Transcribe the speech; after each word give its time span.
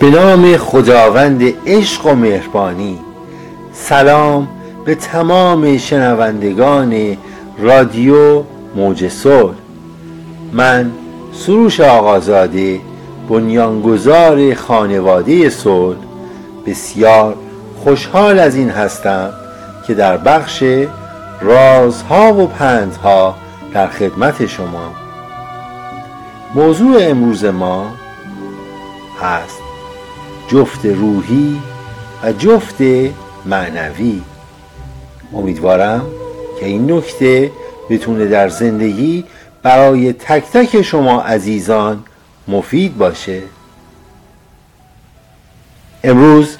به 0.00 0.10
نام 0.10 0.56
خداوند 0.56 1.42
عشق 1.66 2.06
و 2.06 2.14
مهربانی. 2.14 2.98
سلام 3.72 4.48
به 4.84 4.94
تمام 4.94 5.78
شنوندگان 5.78 7.16
رادیو 7.58 8.42
موج 8.76 9.10
من 10.52 10.90
سروش 11.32 11.80
آقازاده 11.80 12.80
بنیانگذار 13.28 14.54
خانواده 14.54 15.50
صلح. 15.50 15.98
بسیار 16.66 17.36
خوشحال 17.84 18.38
از 18.38 18.54
این 18.54 18.70
هستم 18.70 19.30
که 19.86 19.94
در 19.94 20.16
بخش 20.16 20.64
رازها 21.40 22.34
و 22.34 22.46
پندها 22.46 23.34
در 23.74 23.86
خدمت 23.86 24.46
شما. 24.46 24.92
موضوع 26.54 26.96
امروز 27.00 27.44
ما 27.44 27.86
هست. 29.22 29.69
جفت 30.52 30.86
روحی 30.86 31.60
و 32.22 32.32
جفت 32.32 32.82
معنوی. 33.46 34.22
امیدوارم 35.34 36.06
که 36.60 36.66
این 36.66 36.92
نکته 36.92 37.50
بتونه 37.90 38.26
در 38.26 38.48
زندگی 38.48 39.24
برای 39.62 40.12
تک 40.12 40.44
تک 40.52 40.82
شما 40.82 41.22
عزیزان 41.22 42.04
مفید 42.48 42.98
باشه. 42.98 43.42
امروز 46.04 46.56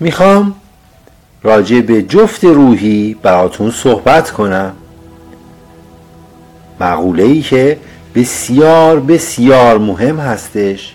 می‌خوام 0.00 0.54
راجع 1.42 1.80
به 1.80 2.02
جفت 2.02 2.44
روحی 2.44 3.16
براتون 3.22 3.70
صحبت 3.70 4.30
کنم. 4.30 4.72
مقوله 6.80 7.40
که 7.40 7.78
بسیار 8.14 9.00
بسیار 9.00 9.78
مهم 9.78 10.20
هستش. 10.20 10.94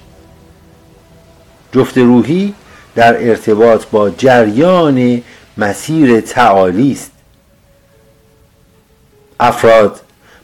جفت 1.76 1.98
روحی 1.98 2.54
در 2.96 3.30
ارتباط 3.30 3.86
با 3.86 4.10
جریان 4.10 5.22
مسیر 5.58 6.22
تعالی 6.22 6.92
است. 6.92 7.12
افراد 9.40 10.02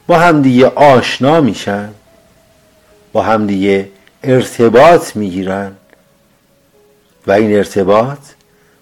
با 0.08 0.20
همدیگه 0.20 0.68
آشنا 0.68 1.42
میشن 1.42 1.90
با 3.14 3.22
همدیگه 3.22 3.90
ارتباط 4.24 5.16
می‌گیرن 5.16 5.72
و 7.28 7.32
این 7.32 7.56
ارتباط 7.56 8.20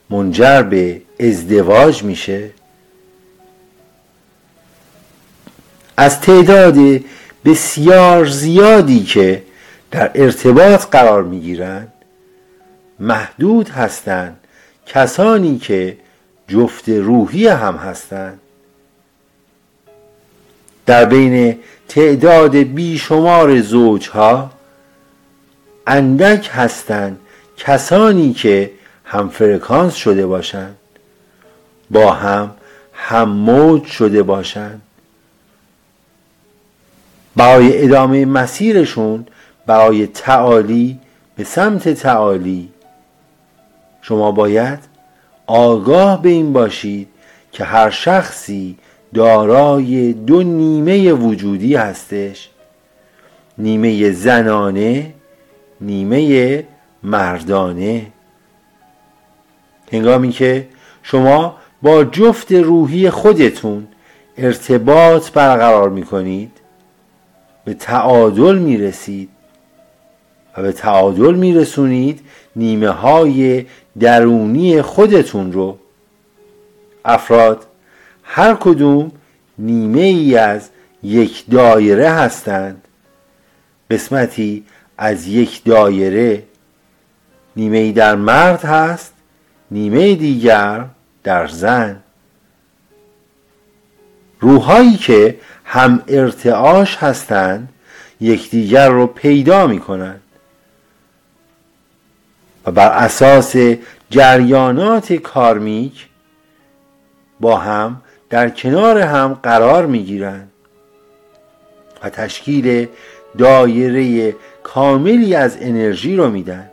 منجر 0.09 0.61
به 0.61 1.01
ازدواج 1.19 2.03
میشه. 2.03 2.49
از 5.97 6.21
تعداد 6.21 6.75
بسیار 7.45 8.25
زیادی 8.25 9.03
که 9.03 9.43
در 9.91 10.11
ارتباط 10.15 10.85
قرار 10.85 11.23
می‌گیرند 11.23 11.93
محدود 12.99 13.69
هستند 13.69 14.37
کسانی 14.85 15.57
که 15.57 15.97
جفت 16.47 16.89
روحی 16.89 17.47
هم 17.47 17.75
هستند. 17.75 18.39
در 20.85 21.05
بین 21.05 21.59
تعداد 21.87 22.55
بیشمار 22.55 23.61
زوجها 23.61 24.51
اندک 25.87 26.49
هستند 26.53 27.19
کسانی 27.57 28.33
که 28.33 28.71
هم 29.05 29.29
فرکانس 29.29 29.95
شده 29.95 30.25
باشند 30.25 30.75
با 31.91 32.11
هم 32.11 32.51
هم 32.93 33.29
موج 33.29 33.85
شده 33.85 34.23
باشند. 34.23 34.81
برای 37.35 37.83
ادامه 37.83 38.25
مسیرشون 38.25 39.27
برای 39.65 40.07
تعالی 40.07 40.99
به 41.35 41.43
سمت 41.43 41.89
تعالی 41.89 42.69
شما 44.01 44.31
باید 44.31 44.79
آگاه 45.47 46.21
به 46.21 46.29
این 46.29 46.53
باشید 46.53 47.07
که 47.51 47.63
هر 47.63 47.89
شخصی 47.89 48.77
دارای 49.13 50.13
دو 50.13 50.43
نیمه 50.43 51.13
وجودی 51.13 51.75
هستش. 51.75 52.49
نیمه 53.57 54.11
زنانه 54.11 55.13
نیمه 55.81 56.63
مردانه. 57.03 58.07
هنگامی 59.91 60.31
که 60.31 60.67
شما 61.03 61.55
با 61.81 62.03
جفت 62.03 62.51
روحی 62.51 63.09
خودتون 63.09 63.87
ارتباط 64.37 65.31
برقرار 65.31 65.89
می 65.89 66.03
کنید 66.03 66.51
به 67.65 67.73
تعادل 67.73 68.57
می 68.57 68.77
رسید 68.77 69.29
و 70.57 70.61
به 70.61 70.71
تعادل 70.71 71.33
می 71.33 71.53
رسونید 71.53 72.19
نیمه 72.55 72.89
های 72.89 73.65
درونی 73.99 74.81
خودتون 74.81 75.53
رو. 75.53 75.77
افراد 77.05 77.65
هر 78.23 78.53
کدوم 78.53 79.11
نیمه 79.57 80.01
ای 80.01 80.37
از 80.37 80.69
یک 81.03 81.49
دایره 81.51 82.09
هستند. 82.09 82.87
قسمتی 83.91 84.65
از 84.97 85.27
یک 85.27 85.63
دایره. 85.63 86.43
نیمه 87.55 87.77
ای 87.77 87.91
در 87.91 88.15
مرد 88.15 88.65
هست 88.65 89.13
نیمه 89.71 90.15
دیگر 90.15 90.85
در 91.23 91.47
زن. 91.47 91.99
روحایی 94.39 94.97
که 94.97 95.39
هم 95.65 96.03
ارتعاش 96.07 96.97
هستند 96.97 97.69
یکدیگر 98.21 98.89
رو 98.89 99.07
پیدا 99.07 99.67
می 99.67 99.79
کنند 99.79 100.21
بر 102.71 102.91
اساس 102.91 103.55
جریانات 104.09 105.13
کارمیک 105.13 106.07
با 107.39 107.57
هم 107.57 108.01
در 108.29 108.49
کنار 108.49 108.97
هم 108.97 109.39
قرار 109.43 109.85
می 109.85 110.03
گیرند 110.03 110.51
و 112.03 112.09
تشکیل 112.09 112.87
دایره 113.37 114.35
کاملی 114.63 115.35
از 115.35 115.57
انرژی 115.61 116.15
رو 116.15 116.29
میدن 116.29 116.69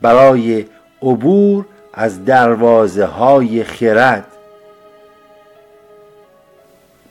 برای 0.00 0.64
عبور 1.02 1.64
از 1.94 2.24
دروازه 2.24 3.04
های 3.04 3.64
خرد 3.64 4.26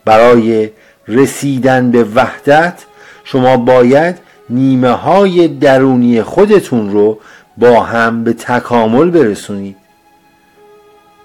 برای 0.06 0.70
رسیدن 1.08 1.92
به 1.92 2.04
وحدت 2.04 2.86
شما 3.24 3.58
باید 3.58 4.18
نیمه 4.50 4.90
های 4.90 5.48
درونی 5.48 6.22
خودتون 6.22 6.92
رو 6.92 7.20
با 7.58 7.84
هم 7.84 8.24
به 8.24 8.34
تکامل 8.34 9.10
برسونید. 9.10 9.76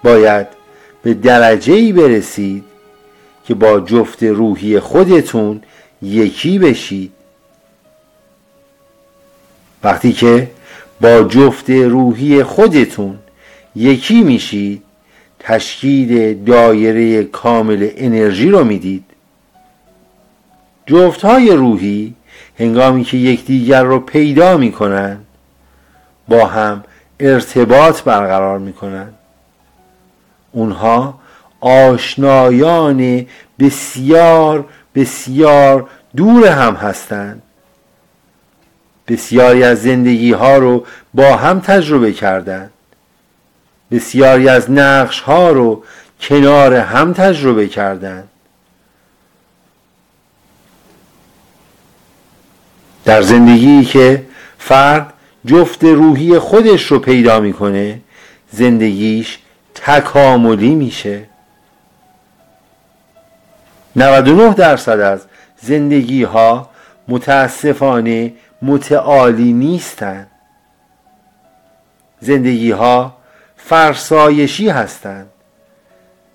باید 0.03 0.47
به 1.03 1.15
درجه 1.15 1.75
ای 1.75 1.93
برسید 1.93 2.65
که 3.45 3.55
با 3.55 3.81
جفت 3.81 4.23
روحی 4.23 4.81
خودتون 4.81 5.63
یکی 6.03 6.59
بشید. 6.59 7.13
وقتی 9.85 10.13
که 10.13 10.51
با 11.01 11.23
جفت 11.23 11.71
روحی 11.71 12.43
خودتون 12.43 13.19
یکی 13.77 14.23
میشید 14.23 14.83
تشکیل 15.39 16.45
دایره 16.45 17.25
کامل 17.25 17.89
انرژی 17.97 18.51
رو 18.51 18.65
می‌دید. 18.65 19.05
جفت 20.87 21.25
های 21.25 21.51
روحی 21.51 22.15
هنگامی 22.59 23.05
که 23.05 23.17
یکدیگر 23.17 23.83
رو 23.83 24.01
پیدا 24.01 24.57
می‌کنن 24.57 25.19
با 26.29 26.47
هم 26.47 26.85
ارتباط 27.21 28.03
برقرار 28.03 28.59
می‌کنن. 28.59 29.09
اونها 30.53 31.19
آشنایان 31.61 33.27
بسیار 33.59 34.65
بسیار 34.95 35.89
دور 36.17 36.47
هم 36.47 36.75
هستند. 36.75 37.43
بسیاری 39.09 39.65
از 39.65 39.83
زندگی 39.83 40.33
ها 40.33 40.57
رو 40.57 40.87
با 41.15 41.37
هم 41.37 41.61
تجربه 41.61 42.13
کردند. 42.13 42.71
بسیاری 43.91 44.49
از 44.49 44.71
نقش 44.71 45.21
ها 45.21 45.51
رو 45.51 45.85
کنار 46.21 46.75
هم 46.75 47.13
تجربه 47.13 47.69
کردند. 47.69 48.29
در 53.05 53.23
زندگی 53.23 53.85
که 53.85 54.27
فرد 54.59 55.13
جفت 55.47 55.85
روحی 55.85 56.39
خودش 56.39 56.83
رو 56.87 56.99
پیدا 56.99 57.41
می‌کنه 57.41 58.01
زندگیش 58.51 59.39
تکاملی 59.75 60.75
میشه. 60.75 61.23
99 63.97 64.55
درصد 64.55 65.01
از 65.01 65.27
زندگی 65.57 66.23
ها 66.23 66.71
متاسفانه 67.09 68.33
متعالی 68.63 69.53
نیستند 69.53 70.31
زندگی 72.21 72.71
ها 72.71 73.17
فرسایشی 73.57 74.69
هستند 74.69 75.27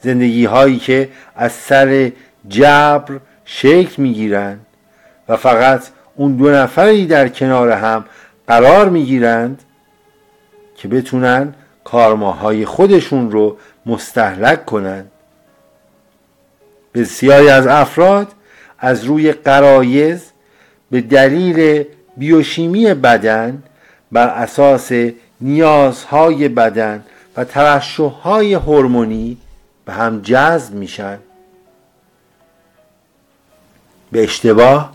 زندگی 0.01 0.45
هایی 0.45 0.79
که 0.79 1.09
از 1.35 1.51
سر 1.51 2.11
جبر 2.47 3.19
شکل 3.45 4.01
می‌گیرند 4.01 4.65
و 5.29 5.37
فقط 5.37 5.87
اون 6.15 6.35
دو 6.35 6.51
نفری 6.51 7.07
در 7.07 7.27
کنار 7.27 7.71
هم 7.71 8.05
قرار 8.47 8.89
می‌گیرند 8.89 9.63
که 10.75 10.87
بتونن 10.87 11.53
کارماهای 11.83 12.65
خودشون 12.65 13.31
رو 13.31 13.57
مستحلک 13.85 14.65
کنن. 14.65 15.05
بسیاری 16.93 17.49
از 17.49 17.67
افراد 17.67 18.27
از 18.79 19.03
روی 19.03 19.31
قرایز 19.31 20.31
به 20.91 21.01
دلیل 21.01 21.83
بیوشیمی 22.17 22.93
بدن 22.93 23.63
بر 24.11 24.27
اساس 24.27 24.91
نیازهای 25.41 26.47
بدن 26.49 27.03
و 27.37 27.43
ترشحهای 27.43 28.53
هورمونی 28.53 29.37
به 29.85 29.93
هم 29.93 30.21
جذب 30.21 30.73
میشن. 30.73 31.17
به 34.11 34.23
اشتباه 34.23 34.93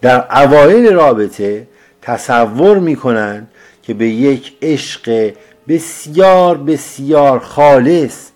در 0.00 0.42
اوایل 0.42 0.92
رابطه 0.92 1.66
تصور 2.06 2.78
می‌کنن 2.78 3.46
که 3.82 3.94
به 3.94 4.08
یک 4.08 4.56
عشق 4.62 5.34
بسیار 5.68 6.58
بسیار 6.58 7.38
خالص 7.38 8.30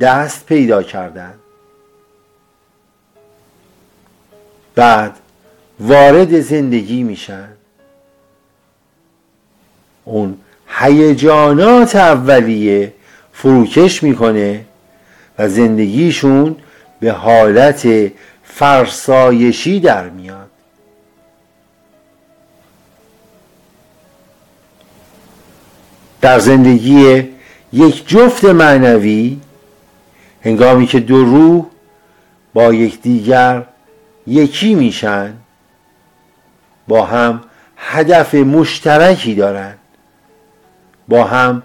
دست 0.00 0.46
پیدا 0.46 0.82
کردن. 0.82 1.34
بعد 4.74 5.16
وارد 5.80 6.40
زندگی 6.40 7.02
میشن. 7.02 7.48
اون 10.04 10.38
هیجانات 10.78 11.96
اولیه 11.96 12.92
فروکش 13.32 14.02
می‌کنه 14.02 14.64
و 15.38 15.48
زندگیشون 15.48 16.56
به 17.00 17.12
حالت 17.12 18.12
فرسایشی 18.44 19.80
در 19.80 20.08
میاد. 20.08 20.41
در 26.22 26.38
زندگی 26.38 27.28
یک 27.72 28.08
جفت 28.08 28.44
معنوی 28.44 29.40
هنگامی 30.44 30.86
که 30.86 31.00
دو 31.00 31.24
روح 31.24 31.66
با 32.54 32.74
یکدیگر 32.74 33.62
یکی 34.26 34.74
میشن 34.74 35.34
با 36.88 37.04
هم 37.04 37.40
هدف 37.76 38.34
مشترکی 38.34 39.34
دارند 39.34 39.78
با 41.08 41.24
هم 41.24 41.62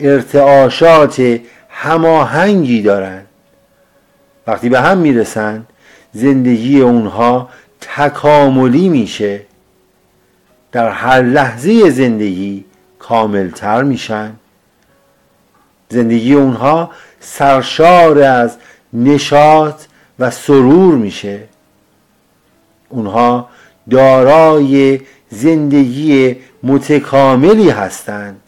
ارتعاشات 0.00 1.40
هماهنگی 1.68 2.82
دارند 2.82 3.26
وقتی 4.46 4.68
به 4.68 4.80
هم 4.80 4.98
می‌رسن 4.98 5.66
زندگی 6.12 6.80
اونها 6.80 7.48
تکاملی 7.80 8.88
میشه. 8.88 9.40
در 10.72 10.90
هر 10.90 11.22
لحظه 11.22 11.90
زندگی 11.90 12.64
کاملتر 12.98 13.82
میشن. 13.82 14.32
زندگی 15.88 16.34
اونها 16.34 16.90
سرشار 17.20 18.18
از 18.18 18.56
نشاط 18.92 19.82
و 20.18 20.30
سرور 20.30 20.94
میشه. 20.94 21.42
اونها 22.88 23.48
دارای 23.90 25.00
زندگی 25.30 26.36
متکاملی 26.62 27.70
هستند 27.70 28.40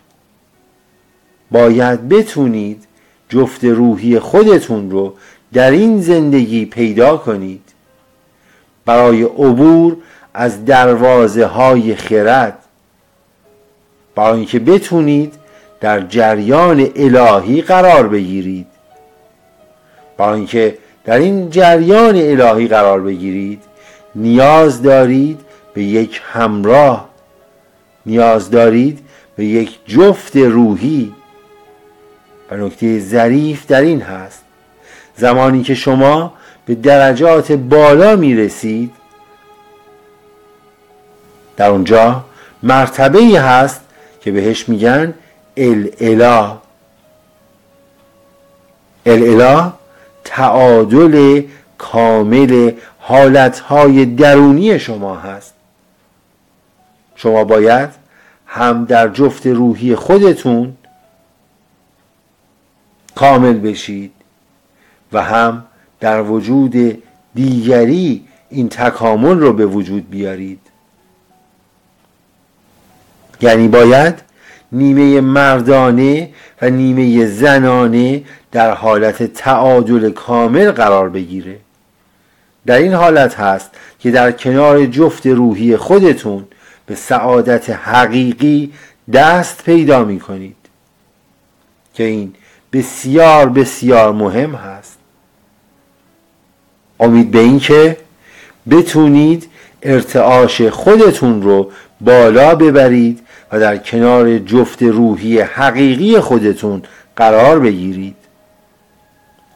باید 1.51 2.09
بتونید 2.09 2.85
جفت 3.29 3.65
روحی 3.65 4.19
خودتون 4.19 4.91
رو 4.91 5.15
در 5.53 5.71
این 5.71 6.01
زندگی 6.01 6.65
پیدا 6.65 7.17
کنید. 7.17 7.63
برای 8.85 9.23
عبور 9.23 9.97
از 10.35 10.65
دروازه 10.65 11.47
های 11.47 11.95
خرد 11.95 12.59
برای 14.19 14.37
اینکه 14.37 14.59
بتونید 14.59 15.35
در 15.81 16.01
جریان 16.01 16.89
الهی 16.97 17.63
قرار 17.63 18.09
بگیرید. 18.09 18.67
برای 20.17 20.37
اینکه 20.37 20.79
در 21.05 21.19
این 21.19 21.51
جریان 21.51 22.17
الهی 22.17 22.69
قرار 22.69 23.01
بگیرید 23.01 23.63
نیاز 24.15 24.83
دارید 24.83 25.41
به 25.75 25.83
یک 25.83 26.21
همراه 26.33 27.09
نیاز 28.07 28.51
دارید 28.51 28.99
به 29.37 29.45
یک 29.45 29.79
جفت 29.87 30.37
روحی. 30.37 31.15
و 32.51 32.57
نکته 32.57 32.99
ظریف 32.99 33.67
در 33.67 33.81
این 33.81 34.01
هست 34.01 34.43
زمانی 35.17 35.63
که 35.63 35.75
شما 35.75 36.33
به 36.67 36.75
درجات 36.75 37.53
بالا 37.53 38.17
می 38.17 38.35
رسید 38.35 38.93
در 41.57 41.71
اونجا 41.71 42.25
مرتبه 42.63 43.41
هست 43.41 43.81
که 44.29 44.33
بهش 44.33 44.69
میگن 44.69 45.15
الالا 45.57 46.59
الالا 49.07 49.73
تعادل 50.25 51.43
کامل 51.79 52.73
حالتهای 52.99 54.05
درونی 54.05 54.79
شما 54.79 55.17
هست. 55.17 55.55
شما 57.17 57.45
باید 57.45 57.91
هم 58.47 58.85
در 58.85 59.09
جفت 59.09 59.47
روحی 59.47 59.95
خودتون 59.95 60.77
کامل 63.15 63.59
بشید 63.59 64.13
و 65.13 65.23
هم 65.23 65.65
در 66.01 66.23
وجود 66.23 67.03
دیگری 67.35 68.25
این 68.51 68.69
تکامل 68.69 69.39
رو 69.39 69.53
به 69.53 69.67
وجود 69.67 70.11
بیارید. 70.11 70.61
یعنی 73.41 73.69
باید 73.69 74.15
نیمه 74.73 75.21
مردانه 75.21 76.31
و 76.63 76.71
نیمه 76.71 77.27
زنانه 77.27 78.23
در 78.53 78.71
حالت 78.71 79.23
تعادل 79.23 80.11
کامل 80.11 80.71
قرار 80.73 81.09
بگیره. 81.09 81.59
در 82.67 82.79
این 82.79 82.93
حالت 82.93 83.35
هست 83.35 83.71
که 83.99 84.11
در 84.11 84.33
کنار 84.33 84.87
جفت 84.87 85.27
روحی 85.27 85.77
خودتون 85.77 86.45
به 86.87 86.95
سعادت 86.95 87.71
حقیقی 87.71 88.73
دست 89.13 89.65
پیدا 89.65 90.05
می 90.05 90.21
کنید 90.21 90.57
که 91.95 92.05
این 92.05 92.35
بسیار 92.73 93.49
بسیار 93.49 94.13
مهم 94.13 94.55
هست. 94.55 94.99
امید 97.01 97.31
به 97.31 97.39
این 97.39 97.59
که 97.59 97.97
بتونید 98.71 99.49
ارتعاش 99.83 100.63
خودتون 100.63 101.43
رو 101.43 101.71
بالا 102.01 102.55
ببرید 102.55 103.21
و 103.53 103.61
در 103.61 103.77
کنار 103.77 104.39
جفت 104.39 104.83
روحی 104.83 105.41
حقیقی 105.41 106.21
خودتون 106.21 106.83
قرار 107.17 107.61
بگیرید. 107.61 108.17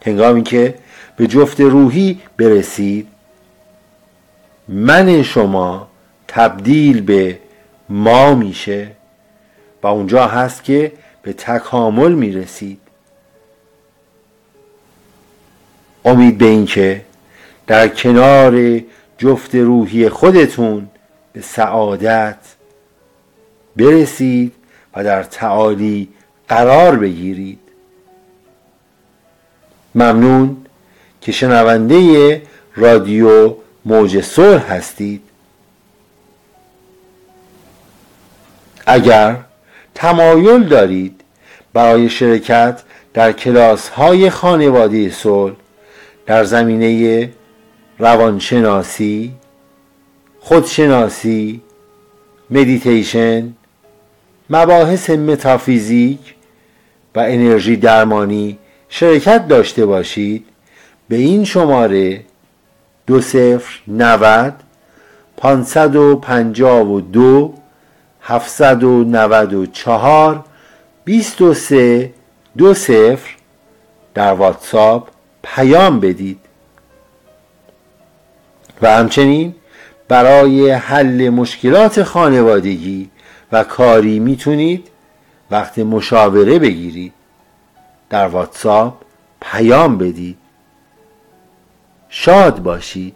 هنگامی 0.05 0.43
که 0.43 0.75
به 1.17 1.27
جفت 1.27 1.61
روحی 1.61 2.21
برسید 2.37 3.07
من 4.67 5.23
شما 5.23 5.87
تبدیل 6.27 7.01
به 7.01 7.39
ما 7.89 8.35
میشه 8.35 8.87
و 9.83 9.87
اونجا 9.87 10.27
هست 10.27 10.63
که 10.63 10.91
به 11.21 11.33
تکامل 11.33 12.11
می‌رسید. 12.11 12.79
امید 16.05 16.37
به 16.37 16.45
این 16.45 16.65
که 16.65 17.01
در 17.67 17.87
کنار 17.87 18.81
جفت 19.17 19.55
روحی 19.55 20.09
خودتون 20.09 20.89
به 21.33 21.41
سعادت 21.41 22.37
برسید 23.75 24.53
و 24.95 25.03
در 25.03 25.23
تعالی 25.23 26.09
قرار 26.47 26.95
بگیرید. 26.95 27.59
ممنون 29.95 30.57
که 31.21 31.31
شنونده 31.31 32.41
رادیو 32.75 33.55
موج 33.85 34.21
صلح 34.21 34.71
هستید. 34.73 35.21
اگر 38.85 39.35
تمایل 39.95 40.63
دارید 40.63 41.21
برای 41.73 42.09
شرکت 42.09 42.83
در 43.13 43.31
کلاس 43.31 43.89
های 43.89 44.29
خانواده 44.29 45.11
صلح 45.11 45.55
در 46.25 46.43
زمینه 46.43 47.29
روانشناسی 47.99 49.33
خودشناسی 50.39 51.61
مدیتیشن 52.49 53.53
مباحث 54.55 55.09
متافیزیک 55.09 56.35
و 57.15 57.19
انرژی 57.19 57.75
درمانی 57.77 58.57
شرکت 58.89 59.47
داشته 59.47 59.85
باشید. 59.85 60.45
به 61.09 61.15
این 61.15 61.45
شماره 61.45 62.21
دو 63.07 63.21
صفر 63.21 63.79
نود 63.87 64.53
پانصد 65.37 65.95
و 65.95 66.15
پنجاه 66.15 66.81
و 66.81 67.01
دو 67.01 67.53
هفتصد 68.21 68.83
و 68.83 69.03
نود 69.03 69.53
و 69.53 69.65
چهار 69.65 70.45
بیست 71.05 71.41
و 71.41 71.53
سه 71.53 72.13
دو 72.57 72.73
صفر 72.73 73.29
در 74.13 74.33
واتساپ 74.33 75.07
پیام 75.43 75.99
بدید. 75.99 76.39
و 78.81 78.97
همچنین 78.97 79.55
برای 80.07 80.71
حل 80.71 81.29
مشکلات 81.29 82.03
خانوادگی 82.03 83.09
و 83.53 83.63
کاری 83.63 84.19
می‌تونید 84.19 84.89
وقت 85.51 85.79
مشاوره 85.79 86.59
بگیرید. 86.59 87.13
در 88.09 88.27
واتساپ 88.27 89.01
پیام 89.41 89.97
بدید. 89.97 90.37
شاد 92.09 92.63
باشید. 92.63 93.15